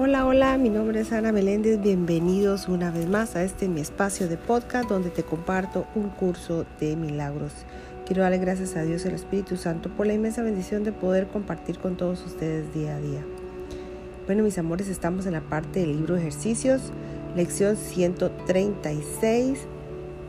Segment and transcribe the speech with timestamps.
[0.00, 1.80] Hola, hola, mi nombre es Ana Meléndez.
[1.80, 6.64] Bienvenidos una vez más a este mi espacio de podcast donde te comparto un curso
[6.78, 7.52] de milagros.
[8.06, 11.80] Quiero darle gracias a Dios el Espíritu Santo por la inmensa bendición de poder compartir
[11.80, 13.24] con todos ustedes día a día.
[14.26, 16.92] Bueno, mis amores, estamos en la parte del libro ejercicios,
[17.34, 19.66] lección 136.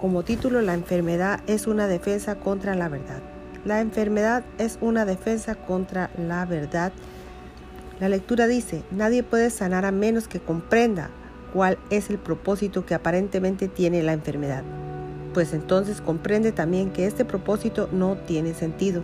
[0.02, 3.22] Como título, la enfermedad es una defensa contra la verdad.
[3.66, 6.92] La enfermedad es una defensa contra la verdad
[8.00, 11.10] la lectura dice, nadie puede sanar a menos que comprenda
[11.54, 14.64] cuál es el propósito que aparentemente tiene la enfermedad.
[15.34, 19.04] Pues entonces comprende también que este propósito no tiene sentido.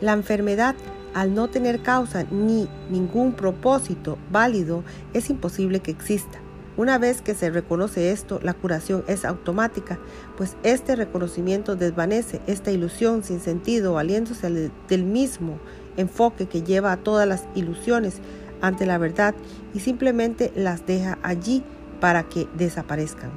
[0.00, 0.74] La enfermedad,
[1.14, 4.84] al no tener causa ni ningún propósito válido,
[5.14, 6.38] es imposible que exista.
[6.76, 9.98] Una vez que se reconoce esto, la curación es automática,
[10.36, 15.58] pues este reconocimiento desvanece esta ilusión sin sentido, valiéndose del mismo
[15.98, 18.20] enfoque que lleva a todas las ilusiones
[18.62, 19.34] ante la verdad
[19.74, 21.62] y simplemente las deja allí
[22.00, 23.30] para que desaparezcan.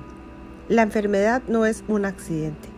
[0.70, 2.70] La enfermedad no es un accidente.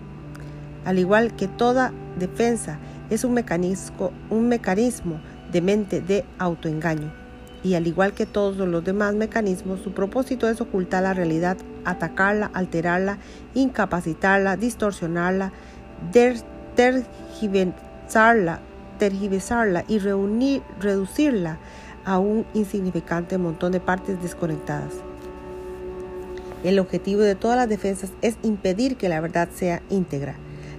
[0.86, 5.20] Al igual que toda defensa, es un mecanismo, un mecanismo
[5.52, 7.14] de mente de autoengaño.
[7.64, 12.50] Y al igual que todos los demás mecanismos, su propósito es ocultar la realidad, atacarla,
[12.54, 13.20] alterarla,
[13.54, 15.54] incapacitarla, distorsionarla,
[16.76, 18.60] tergiversarla
[18.98, 21.60] tergiversarla y reunir, reducirla
[22.06, 24.94] a un insignificante montón de partes desconectadas.
[26.64, 30.36] El objetivo de todas las defensas es impedir que la verdad sea íntegra.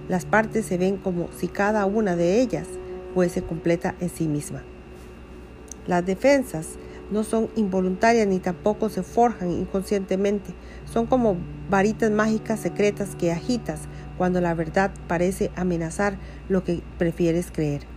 [0.07, 2.67] Las partes se ven como si cada una de ellas
[3.13, 4.63] fuese completa en sí misma.
[5.87, 6.69] Las defensas
[7.11, 10.53] no son involuntarias ni tampoco se forjan inconscientemente.
[10.91, 11.37] Son como
[11.69, 13.81] varitas mágicas secretas que agitas
[14.17, 16.17] cuando la verdad parece amenazar
[16.49, 17.94] lo que prefieres creer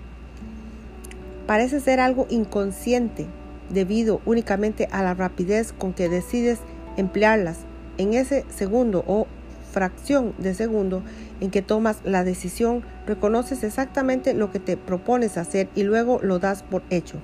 [1.49, 3.27] parece ser algo inconsciente
[3.71, 6.59] debido únicamente a la rapidez con que decides
[6.99, 7.61] emplearlas
[7.97, 9.27] en ese segundo o
[9.73, 11.03] fracción de segundo
[11.41, 16.39] en que tomas la decisión, reconoces exactamente lo que te propones hacer y luego lo
[16.39, 17.17] das por hecho.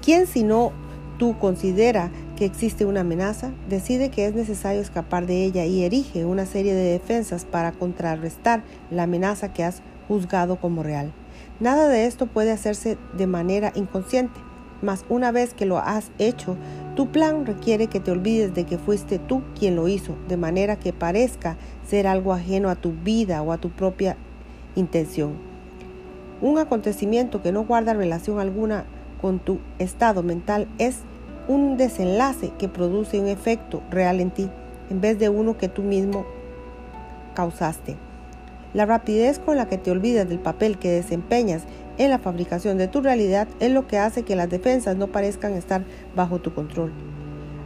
[0.00, 0.70] ¿Quién si no
[1.18, 6.24] tú considera que existe una amenaza, decide que es necesario escapar de ella y erige
[6.24, 8.62] una serie de defensas para contrarrestar
[8.92, 11.12] la amenaza que has juzgado como real?
[11.60, 14.38] Nada de esto puede hacerse de manera inconsciente,
[14.80, 16.56] mas una vez que lo has hecho,
[16.94, 20.76] tu plan requiere que te olvides de que fuiste tú quien lo hizo, de manera
[20.76, 24.16] que parezca ser algo ajeno a tu vida o a tu propia
[24.76, 25.32] intención.
[26.40, 28.84] Un acontecimiento que no guarda relación alguna
[29.20, 30.98] con tu estado mental es
[31.48, 34.48] un desenlace que produce un efecto real en ti,
[34.90, 36.24] en vez de uno que tú mismo
[37.34, 37.96] causaste.
[38.74, 41.62] La rapidez con la que te olvidas del papel que desempeñas
[41.96, 45.54] en la fabricación de tu realidad es lo que hace que las defensas no parezcan
[45.54, 45.84] estar
[46.14, 46.92] bajo tu control.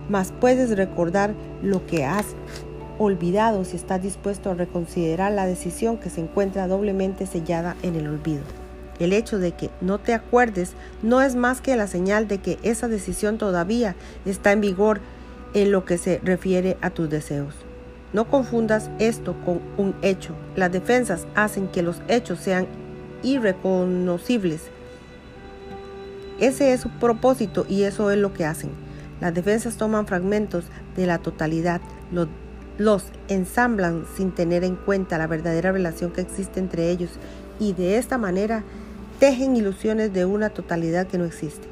[0.08, 2.26] Mas puedes recordar lo que has
[2.98, 8.06] olvidado si estás dispuesto a reconsiderar la decisión que se encuentra doblemente sellada en el
[8.06, 8.42] olvido.
[8.98, 12.58] El hecho de que no te acuerdes no es más que la señal de que
[12.62, 15.00] esa decisión todavía está en vigor
[15.54, 17.54] en lo que se refiere a tus deseos.
[18.12, 20.34] No confundas esto con un hecho.
[20.54, 22.66] Las defensas hacen que los hechos sean
[23.22, 24.62] irreconocibles.
[26.40, 28.70] Ese es su propósito y eso es lo que hacen.
[29.20, 30.64] Las defensas toman fragmentos
[30.96, 31.80] de la totalidad,
[32.78, 37.10] los, ensamblan sin tener en cuenta la verdadera relación que existe entre ellos
[37.60, 38.64] y de esta manera
[39.20, 41.68] tejen ilusiones de una totalidad que no existe.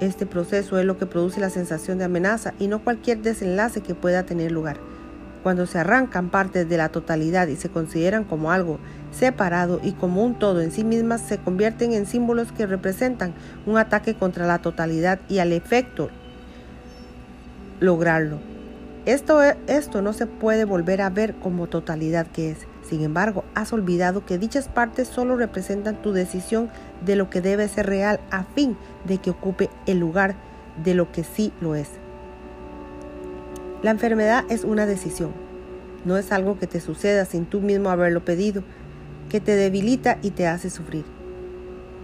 [0.00, 3.94] Este proceso es lo que produce la sensación de amenaza y no cualquier desenlace que
[3.94, 4.87] pueda tener lugar.
[5.42, 8.78] Cuando se arrancan partes de la totalidad y se consideran como algo
[9.12, 13.34] separado y como un todo en sí mismas, se convierten en símbolos que representan
[13.66, 16.10] un ataque contra la totalidad y al efecto
[17.80, 18.38] lograrlo.
[19.06, 22.66] Esto, esto no se puede volver a ver como totalidad que es.
[22.82, 26.68] Sin embargo, has olvidado que dichas partes solo representan tu decisión
[27.04, 30.34] de lo que debe ser real a fin de que ocupe el lugar
[30.82, 31.88] de lo que sí lo es.
[33.80, 35.30] La enfermedad es una decisión,
[36.04, 38.64] no es algo que te suceda sin tú mismo haberlo pedido,
[39.28, 41.04] que te debilita y te hace sufrir.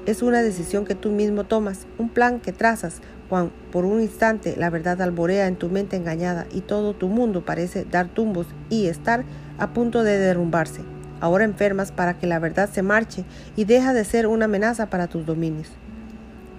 [0.06, 4.54] Es una decisión que tú mismo tomas, un plan que trazas cuando por un instante
[4.56, 8.86] la verdad alborea en tu mente engañada y todo tu mundo parece dar tumbos y
[8.86, 9.24] estar
[9.58, 10.82] a punto de derrumbarse.
[11.20, 13.24] Ahora enfermas para que la verdad se marche
[13.56, 15.70] y deja de ser una amenaza para tus dominios.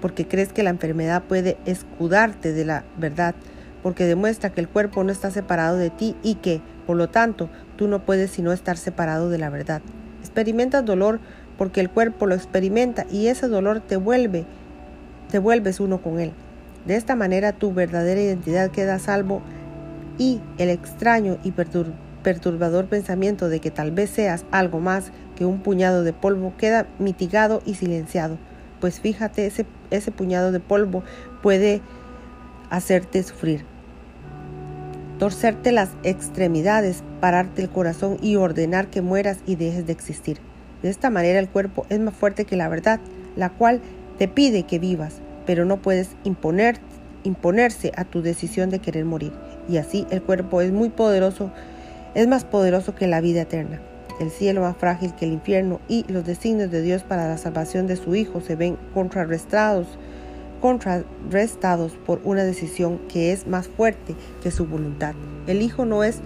[0.01, 3.35] Porque crees que la enfermedad puede escudarte de la verdad
[3.85, 7.51] porque demuestra que el cuerpo no está separado de ti y que, por lo tanto,
[7.75, 9.83] tú no puedes sino estar separado de la verdad.
[10.21, 11.19] Experimentas dolor
[11.55, 14.45] porque el cuerpo lo experimenta y ese dolor te vuelve,
[15.29, 16.31] te vuelves uno con Él.
[16.87, 19.43] De esta manera tu verdadera identidad queda a salvo
[20.17, 21.51] y el extraño y
[22.23, 26.87] perturbador pensamiento de que tal vez seas algo más que un puñado de polvo queda
[26.97, 28.39] mitigado y silenciado.
[28.81, 31.03] Pues fíjate, ese, ese puñado de polvo
[31.43, 31.83] puede
[32.71, 33.63] hacerte sufrir,
[35.17, 40.39] torcerte las extremidades, pararte el corazón y ordenar que mueras y dejes de existir.
[40.81, 42.99] De esta manera el cuerpo es más fuerte que la verdad,
[43.35, 43.81] la cual
[44.17, 46.77] te pide que vivas, pero no puedes imponer,
[47.23, 49.33] imponerse a tu decisión de querer morir.
[49.67, 51.51] Y así el cuerpo es muy poderoso,
[52.13, 53.81] es más poderoso que la vida eterna.
[54.19, 57.87] El cielo más frágil que el infierno y los designios de Dios para la salvación
[57.87, 59.87] de su Hijo se ven contrarrestados,
[60.65, 65.13] contrarrestados por una decisión que es más fuerte que su voluntad.
[65.45, 66.21] El Hijo no es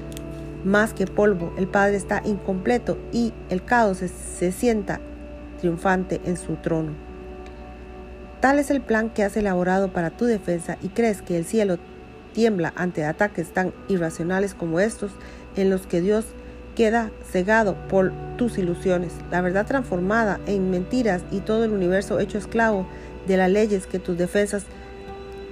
[0.64, 5.02] más que polvo, el Padre está incompleto y el caos se sienta
[5.60, 6.94] triunfante en su trono.
[8.40, 11.78] Tal es el plan que has elaborado para tu defensa y crees que el cielo
[12.32, 15.12] tiembla ante ataques tan irracionales como estos
[15.58, 16.24] en los que Dios
[16.78, 22.38] queda cegado por tus ilusiones, la verdad transformada en mentiras y todo el universo hecho
[22.38, 22.88] esclavo
[23.30, 24.66] de las leyes que tus defensas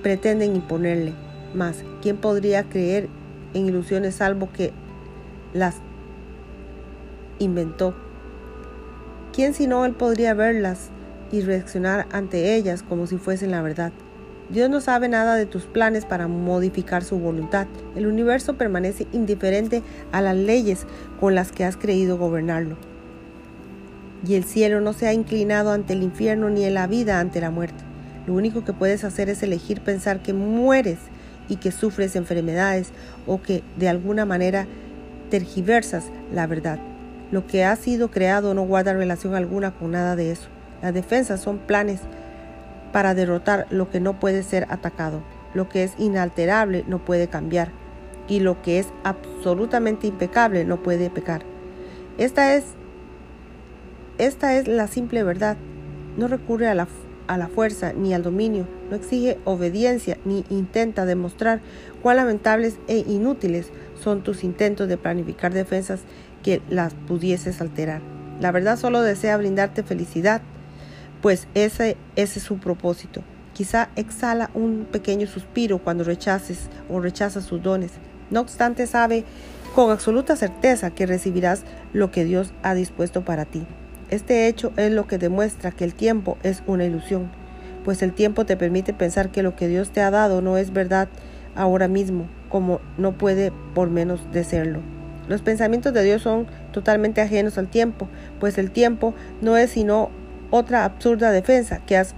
[0.03, 1.13] pretenden imponerle.
[1.53, 3.07] Mas, ¿quién podría creer
[3.53, 4.73] en ilusiones salvo que
[5.53, 5.75] las
[7.39, 7.95] inventó?
[9.31, 10.89] ¿Quién si no él podría verlas
[11.31, 13.91] y reaccionar ante ellas como si fuesen la verdad.
[14.49, 17.67] Dios no sabe nada de tus planes para modificar su voluntad.
[17.95, 20.85] El universo permanece indiferente a las leyes
[21.19, 22.77] con las que has creído gobernarlo.
[24.25, 27.41] Y el cielo no se ha inclinado ante el infierno ni en la vida ante
[27.41, 27.83] la muerte.
[28.25, 30.99] Lo único que puedes hacer es elegir pensar que mueres
[31.47, 32.89] y que sufres enfermedades
[33.25, 34.67] o que de alguna manera
[35.29, 36.79] tergiversas la verdad.
[37.31, 40.47] Lo que ha sido creado no guarda relación alguna con nada de eso.
[40.81, 41.99] Las defensas son planes
[42.91, 45.21] para derrotar lo que no puede ser atacado.
[45.53, 47.71] Lo que es inalterable no puede cambiar.
[48.27, 51.43] Y lo que es absolutamente impecable no puede pecar.
[52.17, 52.63] Esta es,
[54.17, 55.57] esta es la simple verdad.
[56.17, 56.87] No recurre a la,
[57.27, 58.67] a la fuerza ni al dominio.
[58.89, 61.61] No exige obediencia ni intenta demostrar
[62.01, 63.71] cuán lamentables e inútiles
[64.01, 66.01] son tus intentos de planificar defensas
[66.43, 68.01] que las pudieses alterar.
[68.39, 70.41] La verdad solo desea brindarte felicidad
[71.21, 73.23] pues ese, ese es su propósito.
[73.53, 77.91] Quizá exhala un pequeño suspiro cuando rechaces o rechazas sus dones.
[78.29, 79.23] No obstante, sabe
[79.73, 83.65] con absoluta certeza que recibirás lo que Dios ha dispuesto para ti.
[84.09, 87.29] Este hecho es lo que demuestra que el tiempo es una ilusión,
[87.83, 90.71] pues el tiempo te permite pensar que lo que Dios te ha dado no es
[90.71, 91.09] verdad
[91.55, 94.79] ahora mismo, como no puede por menos de serlo.
[95.27, 98.07] Los pensamientos de Dios son totalmente ajenos al tiempo,
[98.39, 100.09] pues el tiempo no es sino
[100.51, 102.15] otra absurda defensa que has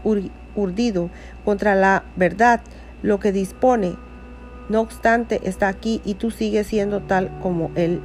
[0.55, 1.09] urdido
[1.43, 2.61] contra la verdad,
[3.01, 3.95] lo que dispone.
[4.69, 7.99] No obstante, está aquí y tú sigues siendo tal como Él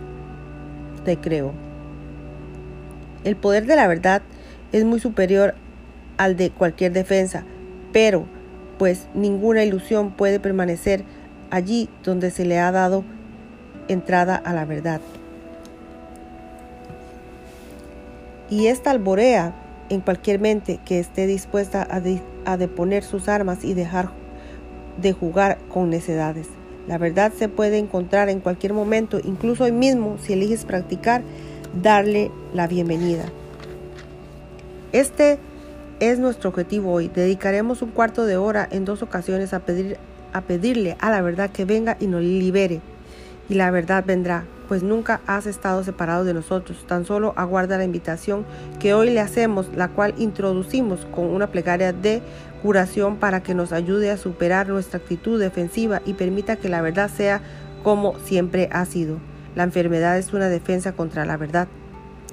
[1.04, 1.63] te creó.
[3.24, 4.22] El poder de la verdad
[4.72, 5.54] es muy superior
[6.16, 7.44] al de cualquier defensa,
[7.92, 8.26] pero
[8.78, 11.04] pues ninguna ilusión puede permanecer
[11.50, 13.04] allí donde se le ha dado
[13.88, 15.00] entrada a la verdad.
[18.50, 19.54] Y esta alborea
[19.88, 24.10] en cualquier mente que esté dispuesta a, deponer sus armas y dejar
[25.00, 26.48] de jugar con necedades.
[26.86, 31.22] La verdad se puede encontrar en cualquier momento, incluso hoy mismo, si eliges practicar,
[31.82, 33.24] darle la bienvenida.
[34.92, 35.38] Este
[36.00, 37.08] es nuestro objetivo hoy.
[37.08, 39.96] Dedicaremos un cuarto de hora en dos ocasiones a, pedir,
[40.32, 42.80] a pedirle a la verdad que venga y nos libere.
[43.48, 47.84] Y la verdad vendrá pues nunca has estado separado de nosotros, tan solo aguarda la
[47.84, 48.46] invitación
[48.80, 52.22] que hoy le hacemos, la cual introducimos con una plegaria de
[52.62, 57.10] curación para que nos ayude a superar nuestra actitud defensiva y permita que la verdad
[57.14, 57.42] sea
[57.82, 59.18] como siempre ha sido.
[59.54, 61.68] La enfermedad es una defensa contra la verdad.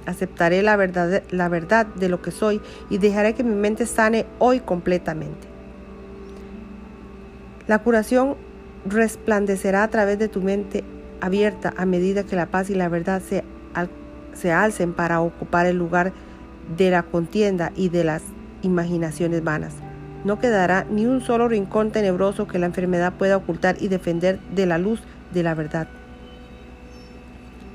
[0.06, 4.25] Aceptaré la verdad, la verdad de lo que soy y dejaré que mi mente sane
[4.40, 5.48] hoy completamente.
[7.68, 8.36] La curación
[8.86, 10.84] resplandecerá a través de tu mente
[11.22, 13.44] abierta a medida que la paz y la verdad se,
[14.34, 16.12] se alcen para ocupar el lugar
[16.75, 18.24] de la contienda y de las
[18.63, 19.74] imaginaciones vanas.
[20.24, 24.66] No quedará ni un solo rincón tenebroso que la enfermedad pueda ocultar y defender de
[24.66, 25.01] la luz
[25.34, 25.88] de la verdad.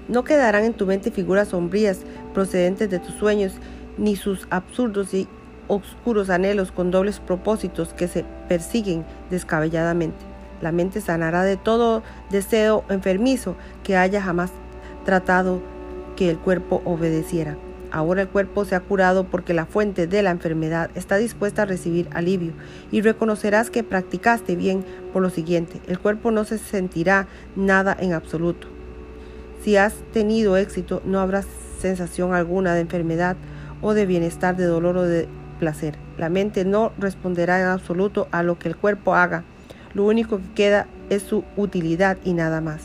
[0.09, 2.01] No quedarán en tu mente figuras sombrías
[2.33, 3.55] procedentes de tus sueños,
[3.99, 5.27] ni sus absurdos y
[5.69, 10.25] oscuros anhelos con dobles propósitos que se persiguen descabelladamente.
[10.63, 14.53] La mente sanará de todo deseo enfermizo que haya jamás
[15.05, 15.61] tratado
[16.15, 17.57] que el cuerpo obedeciera.
[17.91, 21.67] Ahora el cuerpo se ha curado porque la fuente de la enfermedad está dispuesta a
[21.67, 22.53] recibir alivio
[22.91, 25.81] y reconocerás que practicaste bien por lo siguiente.
[25.87, 28.76] El cuerpo no se sentirá nada en absoluto.
[29.67, 31.43] Si has tenido éxito, no habrá
[31.81, 33.37] sensación alguna de enfermedad
[33.83, 35.27] o de bienestar, de dolor o de
[35.59, 35.99] placer.
[36.19, 39.43] La mente no responderá en absoluto a lo que el cuerpo haga.
[39.93, 42.83] Lo único que queda es su utilidad y nada más.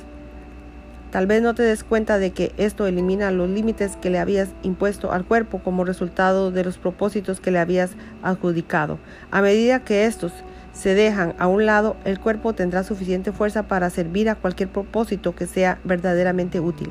[1.12, 4.50] Tal vez no te des cuenta de que esto elimina los límites que le habías
[4.64, 7.92] impuesto al cuerpo como resultado de los propósitos que le habías
[8.24, 8.98] adjudicado.
[9.30, 10.34] A medida que estos
[10.74, 15.36] se dejan a un lado, el cuerpo tendrá suficiente fuerza para servir a cualquier propósito
[15.36, 16.90] que sea verdaderamente útil.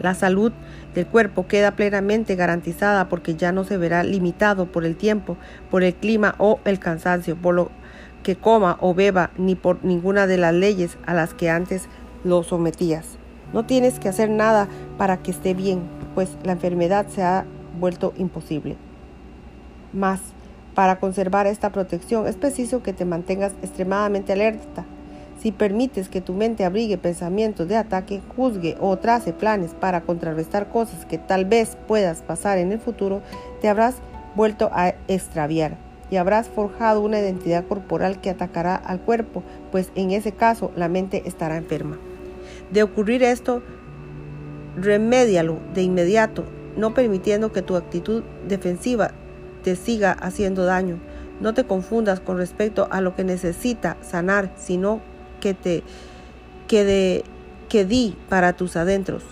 [0.00, 0.52] La salud
[0.94, 5.36] del cuerpo queda plenamente garantizada porque ya no se verá limitado por el tiempo,
[5.70, 7.70] por el clima o el cansancio, por lo
[8.22, 11.88] que coma o beba, ni por ninguna de las leyes a las que antes
[12.24, 13.16] lo sometías.
[13.52, 14.68] No tienes que hacer nada
[14.98, 15.82] para que esté bien,
[16.14, 17.44] pues la enfermedad se ha
[17.80, 18.76] vuelto imposible.
[19.92, 20.20] Más,
[20.78, 24.84] para conservar esta protección es preciso que te mantengas extremadamente alerta.
[25.42, 30.68] Si permites que tu mente abrigue pensamientos de ataque, juzgue o trace planes para contrarrestar
[30.68, 33.22] cosas que tal vez puedas pasar en el futuro,
[33.60, 33.96] te habrás
[34.36, 35.76] vuelto a extraviar
[36.12, 39.42] y habrás forjado una identidad corporal que atacará al cuerpo,
[39.72, 41.98] pues en ese caso la mente estará enferma.
[42.70, 43.64] De ocurrir esto,
[44.76, 46.44] remédialo de inmediato,
[46.76, 49.10] no permitiendo que tu actitud defensiva
[49.62, 50.98] te siga haciendo daño.
[51.40, 55.00] No te confundas con respecto a lo que necesita sanar, sino
[55.40, 55.82] que te
[56.66, 57.24] que,
[57.68, 59.22] que di para tus adentros.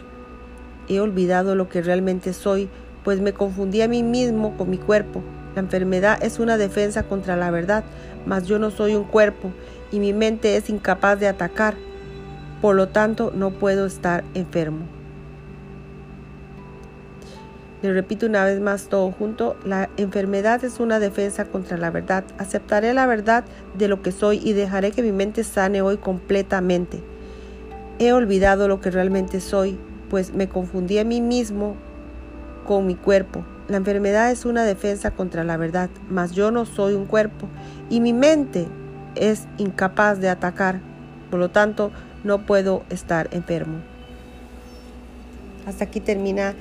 [0.89, 2.69] He olvidado lo que realmente soy,
[3.05, 5.23] pues me confundí a mí mismo con mi cuerpo.
[5.55, 7.85] La enfermedad es una defensa contra la verdad,
[8.25, 9.51] mas yo no soy un cuerpo
[9.91, 11.75] y mi mente es incapaz de atacar.
[12.61, 14.96] Por lo tanto, no puedo estar enfermo.
[17.83, 22.25] Le repito una vez más todo junto, la enfermedad es una defensa contra la verdad.
[22.39, 23.45] Aceptaré la verdad
[23.77, 27.03] de lo que soy y dejaré que mi mente sane hoy completamente.
[27.99, 29.79] He olvidado lo que realmente soy,
[30.09, 31.77] pues me confundí a mí mismo
[32.67, 33.45] con mi cuerpo.
[33.69, 37.47] La enfermedad es una defensa contra la verdad, mas yo no soy un cuerpo
[37.91, 38.69] y mi mente
[39.17, 40.81] es incapaz de atacar.
[41.31, 41.91] Por lo tanto,
[42.25, 43.79] no puedo estar enfermo.
[45.67, 46.55] Hasta aquí termina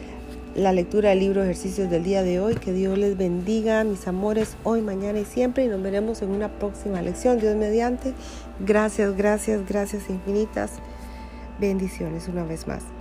[0.56, 2.56] la lectura del libro Ejercicios del día de hoy.
[2.56, 5.66] Que Dios les bendiga, mis amores, hoy, mañana y siempre.
[5.66, 7.40] Y nos veremos en una próxima lección.
[7.40, 8.14] Dios mediante.
[8.60, 10.72] Gracias, gracias, gracias infinitas.
[11.60, 12.95] Bendiciones una vez más.